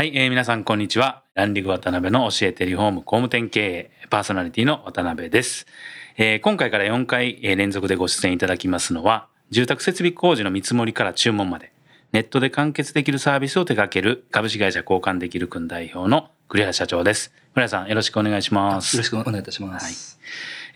[0.00, 1.24] はい、えー、皆さんこんにちは。
[1.34, 5.66] ランディング渡辺の教えてリフォーム工務店経営パーソナリティの渡辺です、
[6.16, 11.70] えー、今回から4回連続でご出演いただきますのは住宅設備工事の見積もりから注文まで
[12.12, 17.30] ネットで完結できるサービスを手掛ける株式会社交換できるくん代表の栗原社長です。
[17.52, 18.96] 栗原さんよろしくお願いします。
[18.96, 20.18] よろしくお願いいたします、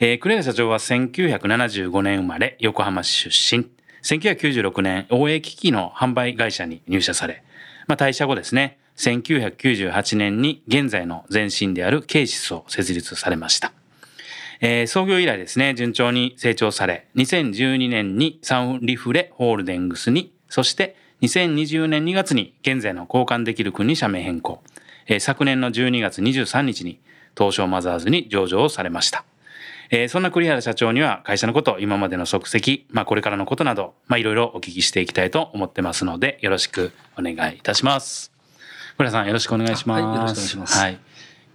[0.00, 0.10] はい。
[0.10, 3.70] えー、栗原社長は1975年生まれ横浜市出身。
[4.02, 7.42] 1996年応援機器の販売会社に入社され、
[7.86, 13.72] まあ、退社後ですね1998年に現在の前身であるケイシスを設立されました。
[14.60, 24.62] えー、創業以来ですね、順調に成長され、2012年にサンリフレホールディングスに、そして2020年2月に現在の交換できる国に社名変更、
[25.06, 27.00] えー、昨年の12月23日に
[27.36, 29.24] 東証マザーズに上場をされました。
[29.90, 38.33] えー、そんな栗原社長には会社のこと、今までの足跡、まあこれからのことなど、まあいろいろお聞きしていきたいと思ってますので、よろしくお願いいたします。
[38.96, 40.02] 倉さんよろしくお願いします。
[40.02, 40.78] はい、よろしくお願いします。
[40.78, 40.98] はい。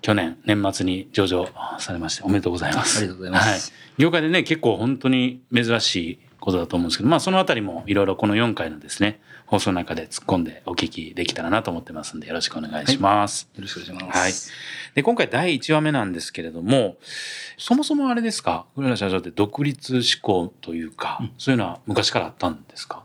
[0.01, 2.99] 去年年末に上場されましておめでとうございます。
[2.99, 3.71] ありがとうございます。
[3.71, 13.49] はい、業界でね結構本当に珍しいことだと思うんですけど、まあそのあたりもいろいろこの4回のですね放送の中で突っ込んでお聞きできたらなと思ってますんでよろしくお願いします。
[13.53, 14.19] はい、よろしくお願いします。
[14.19, 14.33] はい。
[14.95, 16.95] で今回第1話目なんですけれども
[17.57, 18.65] そもそもあれですか？
[18.75, 23.03] 古田社長って独立志向というか、うん、そういうのは昔からあったんですか？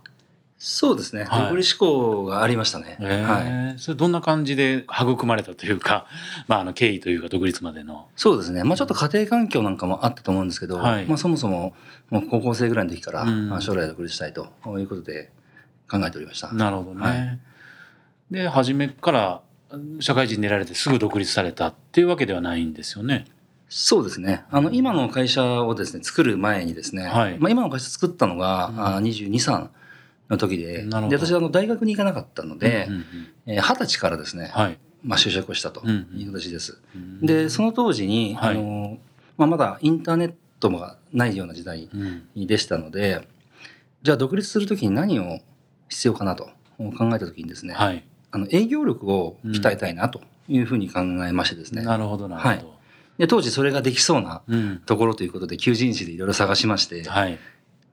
[0.66, 1.24] そうですね。
[1.24, 2.96] はい、独立志向がありましたね。
[2.98, 3.78] えー、はい。
[3.78, 6.06] それどんな感じで育まれたというか、
[6.48, 8.08] まあ、あの経緯というか独立までの。
[8.16, 8.64] そうですね。
[8.64, 11.74] まあ、ちょっと家庭環境なんかもあったと思うんですけど、はい、まあ、そもそも
[12.08, 15.30] もう高校生ぐらいの時から、うん、将来独立したいということで
[15.86, 16.50] 考えておりました。
[16.50, 17.06] なるほどね。
[17.06, 17.38] はい、
[18.30, 19.40] で、初めから
[20.00, 23.26] 社会人に出られてすぐ独立されたっていうわけではないんですよね。
[23.68, 24.44] そうですね。
[24.50, 29.68] あの、今の会社をですね、作る前にですね、はい、まあ、今の会社作ったのが、うん、22、3
[30.30, 30.84] の時で。
[30.84, 32.88] で私はあの大学に行かなかったので
[33.46, 36.78] 二十、歳からですね、はい、まあ、就職をしたという形です。
[36.94, 37.02] うん。
[37.02, 38.98] うん、でその当時に、はい、あの
[39.36, 41.88] まあ、まだインターネットがないような時代
[42.36, 43.26] でしたので、うん、
[44.02, 45.40] じゃあ独立する時に何を
[45.88, 46.48] 必要かなと
[46.78, 51.82] 考えた時にですね、はい、あの営業力を鍛えたいなというふうに考えましてですね。
[51.82, 52.54] なるほどなるほど。
[52.54, 52.66] はい。
[53.18, 54.42] で当時それができそうな
[54.86, 57.38] ところということで求人誌でいろいろ探しまして、はい、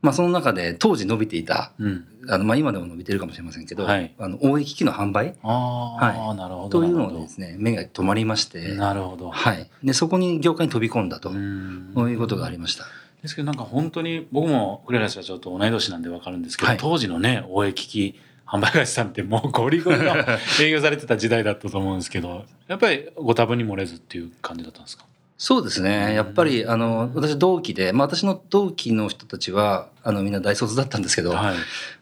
[0.02, 5.36] まあ、その中で当時伸びていた、うん、あのまあ今でも伸びてるかもしれませんけど、はい、あの応援機器の販売？
[5.44, 12.86] はい、なるほどというのをですね目が止まりましてなるほど、はい、でそこに業界に飛び込んだということがありました。
[13.22, 20.16] ですけどなんか本当に僕もクレラ社長と同い年なんで分かるんですけど、はい、当時のね応援機器販売会社さんってもうゴリゴリの
[20.60, 25.06] 営業されてた時代だったと思うんですけどやっぱりご多分に漏れずっていう感じだったんですか？
[25.42, 26.14] そうですね。
[26.14, 31.56] やっぱり、あの、私同期で、まあ私の同期の人たちは、あの、みんな大卒だったんですけど、は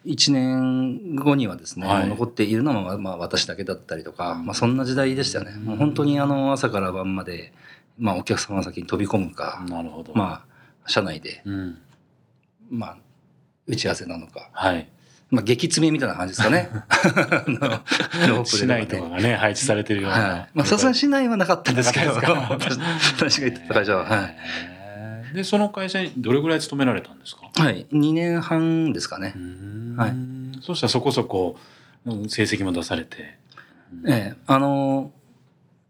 [0.04, 5.54] い、1年後にはですね、はい、残っているのは、まあ私だけだったりとか、まあそんな時代でしたね。
[5.54, 7.54] もう本当にあの、朝から晩まで、
[7.98, 10.12] まあお客様先に飛び込むか、なるほど。
[10.16, 10.44] ま
[10.84, 11.78] あ、社内で、うん、
[12.70, 12.98] まあ、
[13.68, 14.90] 打ち合わせなのか、はい。
[15.32, 16.70] まあ、激詰めみたいな感じですかね。
[18.46, 20.18] 市内とかがね、配置されてるような。
[20.18, 24.06] はい、まあ、さすがに市内はなかったんですけど、私が行ってた会社は。
[24.06, 24.24] は
[25.32, 25.36] い。
[25.36, 27.52] で、その会社にどれぐらい勤められたんですか？
[27.54, 27.86] はい。
[27.92, 29.36] 2年半ですかね。
[29.96, 30.14] はい。
[30.62, 31.58] そしたらそこそこ
[32.28, 33.38] 成績も出されて。
[34.08, 35.12] ええ、あの、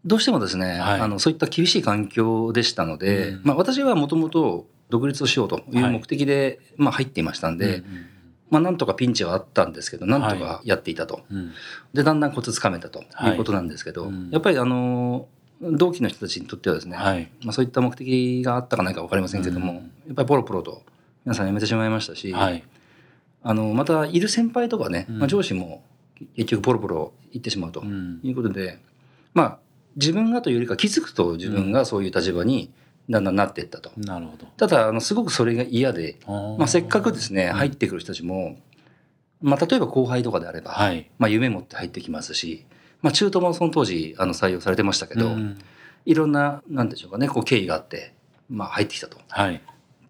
[0.04, 8.06] どうしてもですね、はい、あのそういった厳しい環境でしたので、うん、まあ、私はもともと独立をしようという目的で、はい、まあ、入っていましたんで、うんうん
[8.50, 11.14] まあ、なんとかピンチはあったんですけど、なんとかやっていたと。
[11.14, 11.52] はいうん、
[11.94, 13.04] で、だんだんコツつかめたとい
[13.34, 15.28] うことなんですけど、はいうん、やっぱりあの、
[15.62, 19.82] 同期の人たちにとってはですね、はい、まあ、そういった目的があったかないか分かりませんけども、うん、や
[20.12, 20.82] っぱりポロポロと
[21.24, 22.64] 皆さん辞めてしまいましたし、はい、
[23.42, 25.84] あの、またいる先輩とかね、まあ、上司も
[26.36, 28.78] 結局ポロポロ行ってしまうということで、
[29.34, 29.58] まあ、
[29.96, 32.72] 自分がというよりか気づくと自分がそういう立場に
[33.10, 33.90] だんだんなっていったと。
[33.96, 34.46] なるほど。
[34.56, 38.56] ただ、あの、すごくそれが嫌で、まあ、せっかくですね、入ってくる人たちも、
[39.42, 42.66] まあ、例えば後輩とかであれば、はい、まあ、夢持って入ってきますし、
[43.02, 45.58] まあ、中途もその当時、あの、採用されてましたけど、うん、
[46.06, 48.14] いろんな、なんでしょうかね、こう、経緯があって、
[48.48, 49.18] まあ、入ってきたと。
[49.28, 49.56] はい。
[49.56, 49.60] っ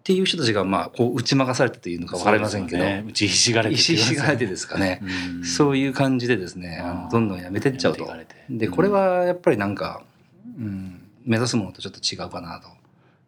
[0.03, 5.01] ていう人たちが、まあ、こう、打ち負かされたというのか分かりませんけど、ね、打ちひしがれて、ね、ひしがれてですかね、
[5.43, 8.07] そういう感じでですね、どんどんやめてっちゃうと。
[8.49, 10.03] で、これはやっぱりなんか、
[10.57, 12.80] うん、目指すものとちょっと違うかなと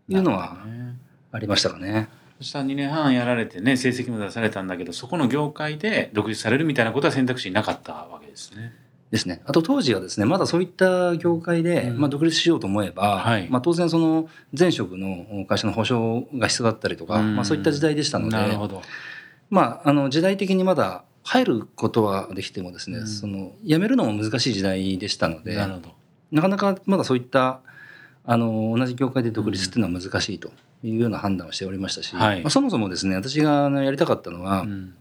[0.09, 0.57] いうのは
[1.31, 2.09] ありましたかね。
[2.39, 8.73] そしたら2年半やられてね成績も出されたんだけどそこの業界で独立されるみたいなことは選択肢になかったわけですね。
[9.13, 9.41] ですね。
[9.45, 14.27] あと当時はですね、まだそういった業界で、まあ、独立しようと思えば、はい、まあ、当然その
[14.57, 18.57] 前職の会社の保証が必要だったりとか、まあ、そういった時代でしたので、
[19.51, 25.55] まあ、あの時代的にまだ入ることはできてもですね、うん、その辞めるのも難しい時代でしたので
[26.31, 27.61] なかなかまだそういった
[28.25, 30.52] あの同じ業界で独立っていうのは難しいと
[30.84, 34.96] いうような判断をしておりましたし、はい、まあ、そもそもですね私がやりたかったのは、うん。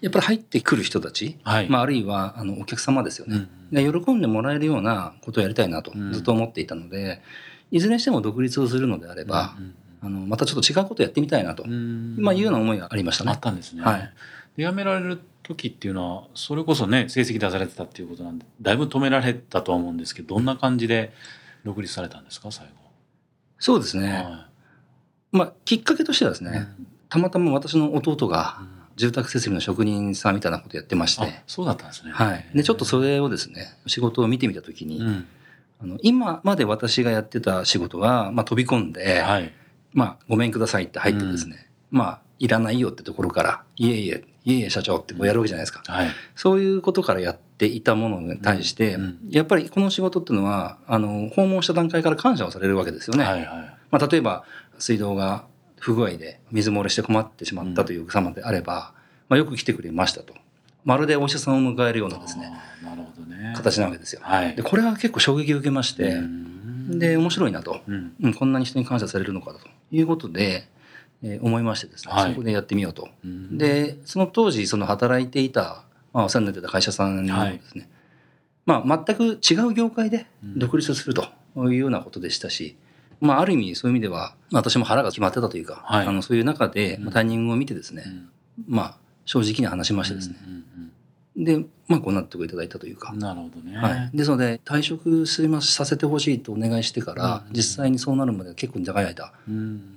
[0.00, 7.22] やっぱり入ってくる人たち、はい、まあ、あるいはあのお客様ですよね、うん、喜んでもらえるようなことをやりたいなとずっと思っていたので、
[7.72, 9.56] いずれにしても独立をするのであれば、
[10.00, 13.32] あのまたちょっと違うことをやってみたいなと、まあ、いうような思いがありましたね。
[13.32, 13.82] あったんですね。
[13.82, 14.12] はい、
[14.56, 21.12] で辞められる時っていうのはそれこそね成績出されてたっていうことなんでだいぶ止められたとは思うんですけどどんな感じで
[21.64, 22.72] 独立されたんですか最後？
[23.58, 24.20] そうですね、は
[25.32, 28.58] い、まあ、きっかけとしてはですね、うん、たまたま私の弟が、
[28.96, 31.42] 住宅設備の職人さんみたいなことやってまして。
[31.46, 32.12] そうだったんですね。
[32.12, 32.46] はい。
[32.54, 35.26] で、ちょっとそれをですね、仕事を見てみたときに、うん、
[35.80, 39.52] あの、今まで私がやってた仕事は、まあ飛び込んで、はい、
[39.92, 45.82] まあごめんくださいって入ってですね、うん、まあいらないよってところから、いえいえ、いえいえ社長ってこうやるわけじゃないですか。
[45.92, 53.24] はい、そういうことからやっていたものに対して、うん、やっぱりこの仕事っていうのは、あの、訪問した段階から感謝をされるわけですよね。
[53.24, 53.46] はいはい、
[53.90, 54.44] まあ例えば、
[54.78, 55.44] 水道が
[55.78, 58.92] 不具合で水漏れして困ってしまったという様であれば、
[59.28, 60.34] まあ、よく来てくれましたと。
[60.84, 62.52] まるでお医者さんを迎えるようなですね、
[62.82, 63.54] なるほどね。
[63.56, 64.20] 形なわけですよ。
[64.22, 66.20] はい、でこれは結構衝撃を受けまして、
[66.88, 69.60] で、面白いなと、うん、こんなに人に感謝されるのかと。
[69.90, 70.68] いうことで、
[71.22, 73.08] えー、思いましてですね、はい、そこでやってみようと。
[73.52, 75.84] で、その当時、その働いていた、
[76.14, 77.88] まあ、お世話になってた会社さんにですね、
[78.66, 81.26] はい、まあ、全く違う業界で独立すると
[81.56, 82.76] いうようなことでしたし、
[83.20, 88.28] まあ、ある意味そういう意味では、私も腹が決まってたというか、はい、あのそういう中で、まあ、タイミングを見てですね、うん、
[88.68, 88.96] まあ、
[89.26, 90.36] 正直に話しましてですね。
[91.36, 93.12] で、まあ、ご納得いただいたというか。
[93.14, 93.76] なるほどね。
[93.76, 94.16] はい。
[94.16, 99.32] ですので、退職させてほしいとお願いしてから、実際にそうなるまで結構長い間、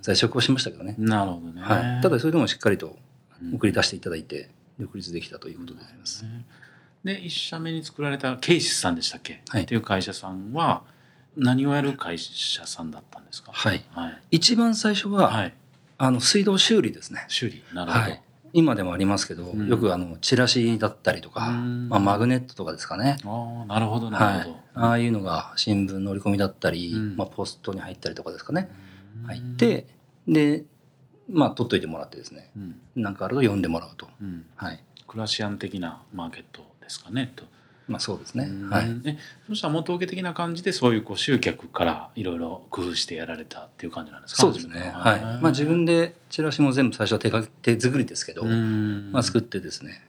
[0.02, 0.96] 在職をしましたけどね。
[0.98, 1.62] なるほどね。
[1.62, 2.02] はい。
[2.02, 2.98] ただ、それでもしっかりと
[3.54, 6.26] 送り出していただいて、独立できたということであります。
[7.04, 9.42] で、一社目に作られたケイシスさんでしたっけ？
[9.50, 9.64] はい。
[9.64, 10.84] っていう会社さんは、
[11.36, 13.52] 何をやる会社さんだったんですか？
[13.54, 13.84] はい。
[13.92, 15.54] はい、一番最初は、はい、
[15.98, 17.26] あの、水道修理ですね。
[17.28, 17.64] 修理。
[17.74, 18.04] なるほど。
[18.04, 18.22] はい。
[18.54, 23.18] 今でもありますけど、うん、よくあのチラシだったりとか、まあ、マグネットとかですかね。
[23.26, 28.72] あなるほどなるほど、はい、ああいうのが新聞の折り込みだったり、うん、まあ、ポストに入ったりとかですかね。
[29.28, 29.86] 入って
[30.28, 30.64] で
[31.30, 34.08] まあ取っといてもらってですね、うん、なんかあると読んでもらうと、
[34.56, 37.46] はい、クラシアン的なマーケットですかねと
[37.88, 38.50] まあそうですね。
[38.70, 39.02] はい。
[39.06, 44.42] え、そしたら元受け的な感じでそういうこう集客からいろいろ工夫してやられたっていう感じなんですか？
[44.42, 44.92] そうですね。
[44.94, 45.22] はい。
[45.22, 50.06] まあ自分でチラシも全部最初は手が手作りですけど、まあ作ってですね、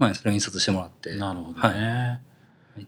[0.00, 1.14] まあそれを印刷してもらって。
[1.14, 1.60] なるほどね。
[2.74, 2.86] はい。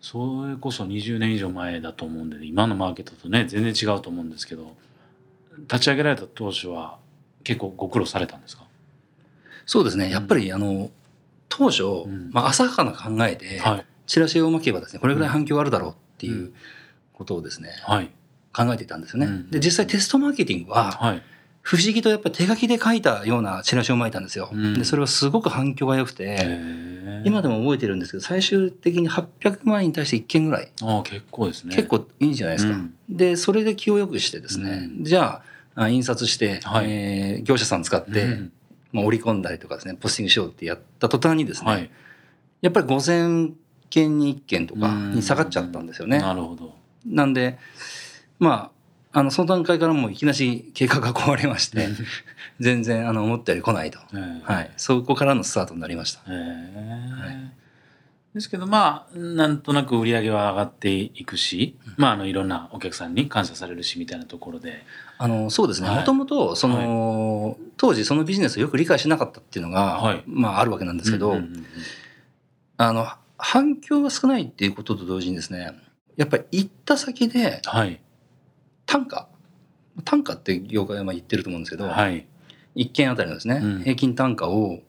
[0.00, 4.74] それこそ20年以上前だと思うんで、今のマーケットとね全然違うと思うんですけど、
[5.62, 6.98] 立ち上げられた当初は
[7.42, 8.64] 結構ご苦労されたんですか？
[9.66, 10.10] そうですね。
[10.10, 10.90] やっぱりあの。
[11.56, 13.62] 当初、うん、まあ、浅はかな考えで、
[14.06, 16.52] チラシを巻けばですねこれぐらい反響あるだろうっていう
[17.12, 18.10] ことをですね、はい、
[18.52, 19.44] 考えていたんですよね。
[19.50, 21.22] で実際テストマーケティングは、はい、
[21.64, 24.50] 不思議とやっぱり手書きで書いたようなチラシを巻いたんですよ。
[24.76, 26.60] でそれはすごく反響が良くて
[27.24, 30.70] 今でも覚えてるんですけど最終的に800万円に対して1件ぐらい。
[30.82, 31.74] あ結構ですね。
[31.74, 32.76] 結構いいじゃないですか。
[32.76, 35.42] うん、でそれで気をよくしてですね、うん、じゃ
[35.74, 38.52] あ印刷して、はい、えー、業者さん使って、うん。
[38.92, 41.90] まあ、織り込んだりとかですね、ポスティングしようってやった途端にですね、はい、
[42.60, 43.52] やっぱり5000
[43.90, 46.18] 件に1件とかに下がっちゃったんですよね。
[46.18, 46.76] なるほど。
[47.04, 47.58] なんで、
[48.38, 48.70] まあ、
[49.16, 51.88] あの、その段階からもういきなり計画が壊れまして、
[52.58, 54.00] 全然、あの、思ったより来ないと。
[54.42, 54.70] はい。
[54.76, 56.20] そこからのスタートになりました。
[56.28, 64.82] はい、ですけどまあなんとなく売り上げは上がっていくし、うん、まああのいろんなお客さんに感謝されるしみたいなところで。
[65.16, 65.88] あのそうですね。
[65.88, 71.66] もともとその、はい、当時そのビジネスをよく理解しなかったっていうのが、はい、まああるわけなんですけど、うんうんうんうん、
[72.78, 73.06] あの
[73.38, 75.72] 反響が少ないっていうことと同時にですね
[76.16, 78.00] やっぱり行った先ではい、
[78.86, 79.28] 単価？
[80.32, 82.26] って業界は言ってると思うんですけど、はい、
[82.76, 84.80] 1件あたりのですね、うん、平均単価を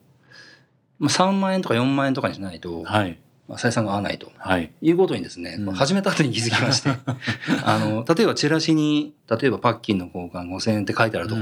[0.98, 3.18] まあ、3万円とか4万円とかにしないと、はい、
[3.50, 6.90] 採算が合わないと、はい、いうことにですね、うん、始めた後に気づきまして
[7.64, 11.34] あの例えばチラシに例えばパッキンの交換5000円って書いてあると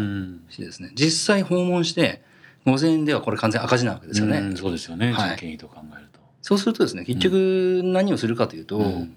[0.50, 2.22] してですね、実際訪問して
[2.66, 4.38] 5000円ではこれ完全赤字なわけですよね。
[4.38, 6.20] うん、そうですよね、人件費と考えると。
[6.42, 9.16] そうするとですね結局何をするかというと、うん、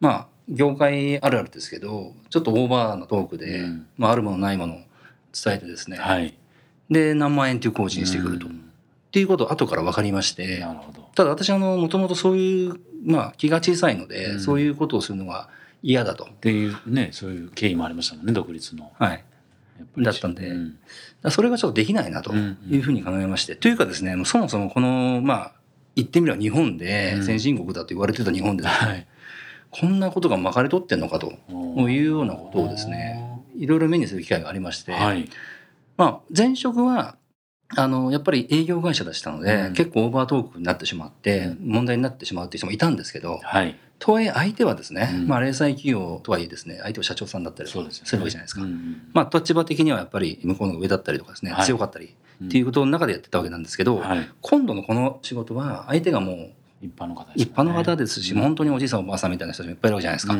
[0.00, 4.76] まあ業界あるあるですけどちょっとオーバーなトークで、うん、まあ、あるものないものを
[5.32, 6.34] 伝えてですね、はい、
[6.90, 8.46] で何万円っていう工事にしてくると。
[8.46, 8.50] っ
[9.12, 10.64] ていうことを後から分かりまして
[11.16, 15.48] ただ私あのもともとそういう、まあ、気が小さいので、うん、そういうことをするのが
[15.82, 16.26] 嫌だと。
[16.26, 18.92] っていうねそういう経緯もありましたもんね独立の。
[18.98, 19.24] はい。
[19.98, 20.78] だったんで、うん、
[21.30, 25.52] それがちょっとできないなというふうに考えまして、うんうん、というかですねそもそもこのまあ
[25.96, 28.70] 言ってみれば日本で先進国だと言われてた日本でね、
[29.70, 31.32] こんなことがまかり取ってんのかと
[31.88, 35.28] いうようなことをですねいろいろ目にする機会がありまして、はい、
[35.96, 37.16] まあ前職は
[37.76, 48.60] あのやっぱり営業会社でしたので、うん、結構オーバートークになってしまって問題になってしまうっていう人もいたんですけど、はい、とはいえ相手はですね、うん、まあ零細企業とはいえですね相手は社長さんだったりするわけじゃないですか。
[48.60, 56.50] すねうん、まあ立場的にはやっぱり向こうの上だったりとかですね、はい、強かったりっていうことの中でやってたわけなんですけど、はい、今度のこの仕事は相手がもう
[56.80, 60.36] 一般の方です、ね、一般の方ですし、本当におじいさんおばあさんみたいな人たちもいっぱいいるわけじゃないですか。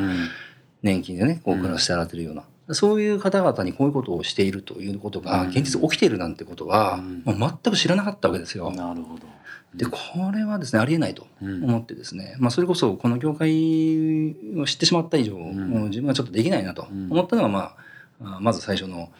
[0.82, 2.44] 年金でねこう暮らしてられてるような。
[2.72, 8.70] そういう方々にこういうことをしているということが現実起きているなんてことは、もう全く知らなかったわけですよ。
[8.70, 9.26] なるほど。
[9.74, 9.98] でこ
[10.34, 13.50] れはですねありえないと思ってですね、まあ、それこそこの業界
[14.56, 17.76] を知ってしまった以上、もう自分はちょっとできないなと思ったのが、ま
[18.20, 19.10] あ、まず最初の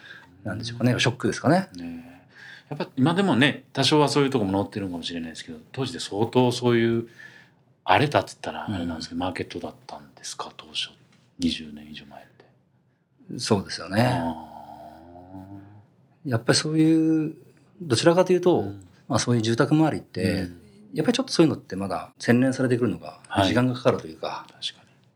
[0.43, 1.69] なんでしょうかねショックですかね。
[1.75, 2.20] ね
[2.71, 7.09] やっぱ今でもね多少はそういうとこも載ってるかもしれないですけど当時で相当そういう
[7.83, 10.53] 荒れたって言ったらあれなんですけど、マーケットだったんですか？
[10.55, 10.89] 当初
[11.41, 13.39] 20年以上前って。
[13.39, 14.23] そうですよね。
[16.25, 17.35] やっぱりそういう
[17.81, 20.59] どちらかというと、うん、まあ、そういう住宅周りって、うん、
[20.93, 24.67] やっぱりちょっとそういうのってまだ洗練されてくるのが時間がかかるというか、はい、っ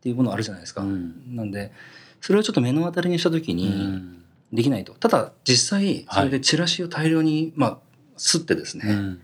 [0.02, 0.82] ていうものあるじゃないですか。
[0.82, 1.72] うん、なんで
[2.20, 4.02] それをちょっと目の当たりにした時に
[4.56, 4.92] できないと。
[4.94, 7.78] ただ実際それでチラシを大量に、まあ、
[8.16, 9.18] 吸ってですね、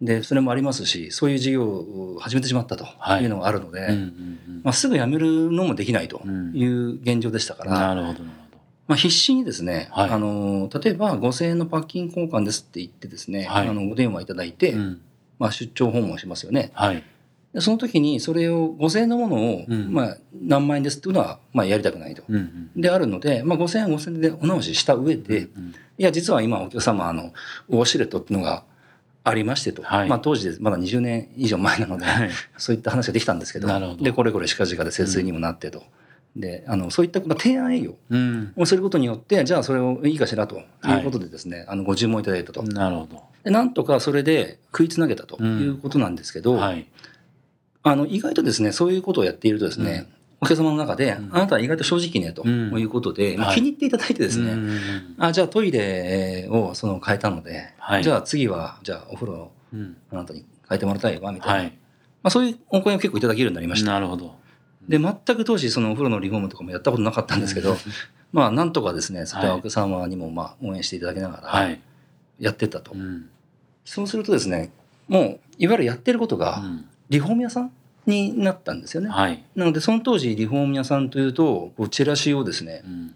[0.00, 2.84] でそれもありますしそういう事業を始めてしまったと
[3.20, 3.26] い。
[3.26, 3.88] うのがあるので、
[4.62, 6.22] まあ、すぐ辞めるのもできないと
[6.54, 8.20] いう現状でしたから、なるほど
[8.88, 15.00] まあ、必死にですね、はい、あの例えば5,000円のパッキン交換ですって言ってですね、はい、あのお電話いただいて、うん、
[15.38, 16.70] まあ、出張訪問しますよね。
[16.72, 17.04] はい、
[17.56, 22.22] その時にそれを5,000円のものを、うん、まあ、何万円ですっていうのは、まあ、やりたくないと。
[22.76, 25.48] であるので、まあ、5,000円は5,000円でお直しした上で、
[25.98, 27.32] いや実は今お客様あの
[27.68, 28.64] ウォシュレットっていうのが
[29.24, 35.82] ありましてと、はい、まあ、当時でまだ20年以上前なので、はい、そういった話ができたんですけどでこれこれ近々で節水にもなってと。
[36.36, 37.96] であのそういった提案営業
[38.56, 40.56] をすることによって、うん、じゃあそれをいいかしらと。
[40.56, 40.60] い。
[41.00, 42.62] うことでですね、はい、あのご注文いただいたと。
[42.62, 43.22] なるほど。
[43.42, 46.86] でなんとかそれで食いつなげたということなんですけど、うんはい、
[47.82, 50.08] あの意外とですねそういうことをやっているとですね、
[50.40, 54.56] お客様の中で、あなたは意外と正直ねということで、まあ、気に入っていただいてですね、
[55.18, 59.52] あじゃあトイレをその変えたので、じゃあ次はじゃあお風呂を
[60.10, 61.70] あなたに変えてもらいたいわみたいな、ま
[62.24, 63.92] あ、そういうお声を結構いただけるようになりました。
[63.92, 64.36] なるほど。
[64.88, 67.76] で全く当時そのお風呂のリフォームとかもやったことなかったんですけど、
[68.32, 71.68] まあなんとかですねそこはお客様にもまあ応援していただきながら
[72.38, 72.94] やってたと、
[73.84, 74.70] そうするとですね
[75.08, 76.62] もういわゆるやってることが
[77.10, 77.72] リフォーム屋さん
[78.06, 83.14] になったんですよね、はい、なのでその当時リフォーム屋さんというとこうチラシをですね、うん、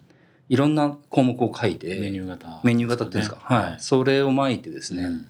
[0.49, 2.61] いろんな項目を書いてメニュー型。
[2.63, 5.27] メニュー型っていうんですか、ね、はい、それを巻いてですね、うん。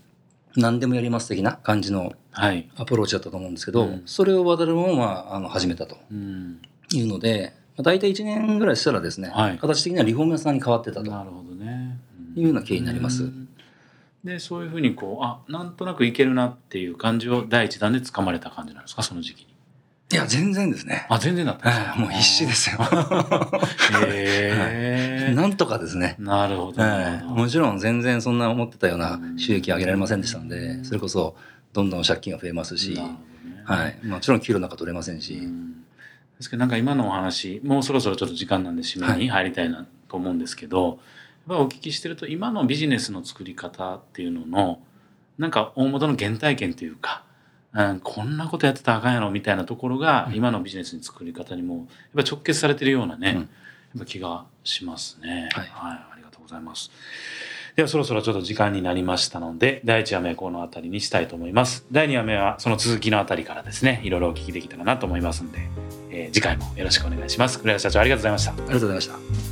[0.57, 5.97] 何でもやります的な感じのアプローチだったと思うんですけど、はいうん、それを渡るもまああの始めたと。
[6.11, 11.11] いうので、うん、大体1年ぐらいしたらですね、はい、形的にはリフォーム屋さんに変わってたと。
[11.11, 11.99] なるほど、ね、
[12.35, 13.31] いうような経緯になります。
[14.25, 19.02] でそういうふうにこうあなんとなくいけるなっていう感じを第一弾でつかまれた感じなんですか？
[19.02, 19.52] その時期に。
[20.12, 21.07] いや全然ですね。
[21.09, 21.97] あ全然だったんですか？
[21.97, 22.79] もう必死ですよ。
[24.07, 26.17] へえ、なんとかですね。
[26.19, 26.83] なるほど、
[27.35, 31.35] もちろん全然そんな思ってたような収益上げられませんでしたので、それこそ
[31.73, 33.17] どんどん借金が増えますし、ね、
[33.64, 35.41] はい、もちろん給料なんか取れませんし。
[36.37, 40.99] ですけどなんか今のお話もうそろそろちょっと時間なんで締めに入りたいなと思うんですけど、はい、
[41.49, 44.81] お聞きしてると今のビジネスの作り方っていうのの
[45.39, 47.25] なんか大元の原体験というか。
[47.75, 51.77] うん、こんなことやってたらあかんやろみたいなところが、今のビジネスの作り方にも
[52.15, 53.49] やっぱ直結されてるようなね、うん、やっ
[54.01, 55.97] ぱ気がしますね、はい、はい。
[56.13, 56.91] ありがとうございます。
[57.75, 61.87] ではそろそろちょっと時間になりましたので、第1話目はこの辺りにしたいと思います。
[61.91, 65.59] 第2話目はその続きの辺りからですね、いろいろお聞きできたらなと思いますんで、
[66.11, 67.59] えー、次回もよろしくお願いします。
[67.59, 68.53] 黒谷社長ありがとうございました。
[68.53, 69.52] ありがとうございました。